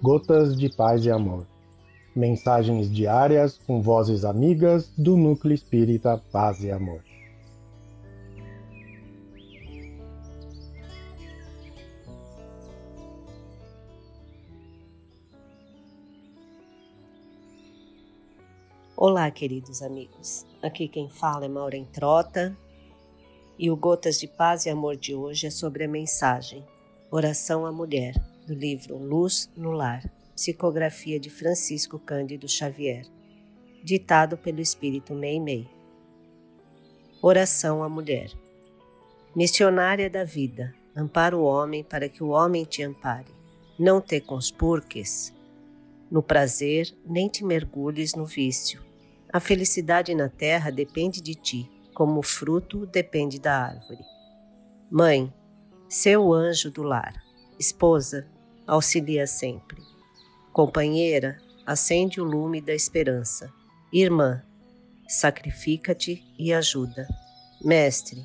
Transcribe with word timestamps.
Gotas 0.00 0.56
de 0.56 0.68
Paz 0.68 1.04
e 1.04 1.10
Amor. 1.10 1.44
Mensagens 2.14 2.88
diárias 2.88 3.58
com 3.58 3.82
vozes 3.82 4.24
amigas 4.24 4.92
do 4.96 5.16
Núcleo 5.16 5.52
Espírita 5.52 6.22
Paz 6.30 6.62
e 6.62 6.70
Amor. 6.70 7.02
Olá, 18.96 19.28
queridos 19.32 19.82
amigos. 19.82 20.46
Aqui 20.62 20.86
quem 20.86 21.08
fala 21.08 21.46
é 21.46 21.48
Maureen 21.48 21.86
Trota 21.86 22.56
e 23.58 23.68
o 23.68 23.76
Gotas 23.76 24.20
de 24.20 24.28
Paz 24.28 24.64
e 24.64 24.70
Amor 24.70 24.94
de 24.96 25.12
hoje 25.12 25.48
é 25.48 25.50
sobre 25.50 25.82
a 25.82 25.88
mensagem 25.88 26.64
Oração 27.10 27.66
à 27.66 27.72
Mulher, 27.72 28.14
do 28.48 28.54
livro 28.54 28.96
Luz 28.96 29.48
no 29.56 29.70
Lar, 29.70 30.02
psicografia 30.34 31.20
de 31.20 31.30
Francisco 31.30 31.98
Cândido 31.98 32.48
Xavier, 32.48 33.06
ditado 33.84 34.36
pelo 34.36 34.60
Espírito 34.60 35.14
Meimei. 35.14 35.68
Oração 37.22 37.82
à 37.82 37.88
Mulher. 37.88 38.32
Missionária 39.36 40.10
da 40.10 40.24
vida, 40.24 40.74
ampara 40.96 41.36
o 41.36 41.44
homem 41.44 41.84
para 41.84 42.08
que 42.08 42.24
o 42.24 42.30
homem 42.30 42.64
te 42.64 42.82
ampare. 42.82 43.32
Não 43.78 44.00
te 44.00 44.20
conspurques 44.20 45.32
no 46.10 46.22
prazer, 46.22 46.92
nem 47.06 47.28
te 47.28 47.44
mergulhes 47.44 48.14
no 48.14 48.24
vício 48.24 48.88
a 49.30 49.40
felicidade 49.40 50.14
na 50.14 50.28
terra 50.28 50.70
depende 50.70 51.20
de 51.20 51.34
ti, 51.34 51.70
como 51.92 52.20
o 52.20 52.22
fruto 52.22 52.86
depende 52.86 53.38
da 53.38 53.66
árvore. 53.66 54.02
Mãe, 54.90 55.32
seu 55.86 56.32
anjo 56.32 56.70
do 56.70 56.82
lar. 56.82 57.22
Esposa, 57.58 58.26
auxilia 58.68 59.26
sempre. 59.26 59.82
Companheira, 60.52 61.38
acende 61.64 62.20
o 62.20 62.24
lume 62.24 62.60
da 62.60 62.74
esperança. 62.74 63.50
Irmã, 63.90 64.42
sacrifica-te 65.08 66.22
e 66.38 66.52
ajuda. 66.52 67.08
Mestre, 67.64 68.22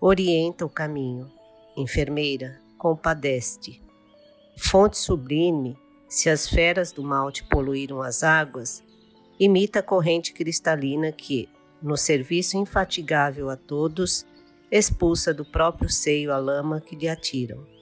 orienta 0.00 0.66
o 0.66 0.68
caminho. 0.68 1.30
Enfermeira, 1.76 2.60
compadece-te. 2.76 3.80
Fonte 4.56 4.98
sublime, 4.98 5.78
se 6.08 6.28
as 6.28 6.48
feras 6.48 6.90
do 6.90 7.04
mal 7.04 7.30
te 7.30 7.44
poluíram 7.44 8.02
as 8.02 8.24
águas, 8.24 8.82
imita 9.38 9.78
a 9.78 9.82
corrente 9.82 10.32
cristalina 10.32 11.12
que, 11.12 11.48
no 11.80 11.96
serviço 11.96 12.56
infatigável 12.56 13.48
a 13.48 13.56
todos, 13.56 14.26
expulsa 14.72 15.32
do 15.32 15.44
próprio 15.44 15.88
seio 15.88 16.32
a 16.32 16.38
lama 16.38 16.80
que 16.80 16.96
lhe 16.96 17.08
atiram. 17.08 17.77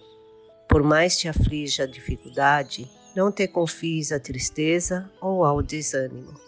Por 0.77 0.83
mais 0.83 1.17
te 1.17 1.27
aflige 1.27 1.81
a 1.81 1.87
dificuldade, 1.87 2.87
não 3.15 3.33
te 3.33 3.49
confies 3.49 4.13
à 4.13 4.21
tristeza 4.21 5.11
ou 5.23 5.43
ao 5.43 5.63
desânimo. 5.63 6.39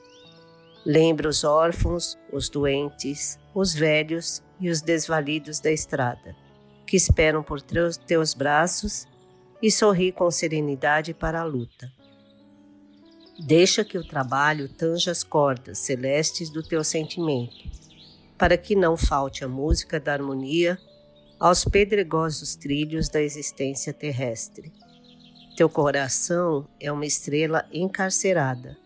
Lembra 0.85 1.31
os 1.31 1.45
órfãos, 1.45 2.19
os 2.31 2.51
doentes, 2.51 3.39
os 3.55 3.73
velhos 3.73 4.43
e 4.61 4.69
os 4.69 4.83
desvalidos 4.83 5.61
da 5.61 5.73
estrada, 5.73 6.37
que 6.87 6.95
esperam 6.95 7.43
por 7.43 7.63
teus 7.63 8.35
braços 8.35 9.07
e 9.63 9.71
sorri 9.71 10.13
com 10.13 10.31
serenidade 10.31 11.15
para 11.15 11.41
a 11.41 11.45
luta. 11.45 11.91
Deixa 13.47 13.83
que 13.83 13.97
o 13.97 14.07
trabalho 14.07 14.69
tanja 14.69 15.11
as 15.11 15.25
cordas 15.25 15.79
celestes 15.79 16.51
do 16.51 16.63
teu 16.63 16.85
sentimento, 16.85 17.57
para 18.37 18.59
que 18.59 18.77
não 18.77 18.95
falte 18.95 19.43
a 19.43 19.49
música 19.49 19.99
da 19.99 20.13
harmonia 20.13 20.79
aos 21.39 21.65
pedregosos 21.65 22.57
trilhos 22.57 23.09
da 23.09 23.21
existência 23.21 23.93
terrestre. 23.93 24.73
Teu 25.57 25.69
coração 25.69 26.69
é 26.81 26.91
uma 26.91 27.07
estrela 27.07 27.67
encarcerada. 27.73 28.77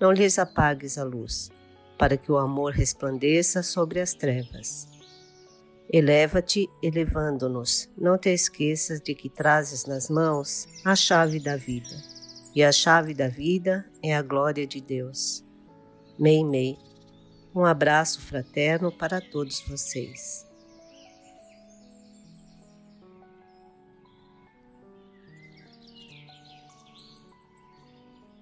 Não 0.00 0.12
lhes 0.12 0.38
apagues 0.38 0.98
a 0.98 1.04
luz, 1.04 1.50
para 1.98 2.16
que 2.16 2.30
o 2.30 2.38
amor 2.38 2.72
resplandeça 2.72 3.62
sobre 3.62 4.00
as 4.00 4.14
trevas. 4.14 4.88
Eleva-te, 5.92 6.68
elevando-nos. 6.82 7.88
Não 7.96 8.16
te 8.16 8.30
esqueças 8.30 9.00
de 9.00 9.14
que 9.14 9.28
trazes 9.28 9.84
nas 9.84 10.08
mãos 10.08 10.66
a 10.84 10.96
chave 10.96 11.38
da 11.38 11.56
vida 11.56 12.12
e 12.54 12.62
a 12.62 12.70
chave 12.70 13.14
da 13.14 13.28
vida 13.28 13.86
é 14.02 14.14
a 14.14 14.20
glória 14.20 14.66
de 14.66 14.80
Deus. 14.80 15.42
Mei 16.18 16.44
Mei. 16.44 16.76
Um 17.54 17.64
abraço 17.64 18.20
fraterno 18.20 18.92
para 18.92 19.20
todos 19.20 19.60
vocês. 19.66 20.46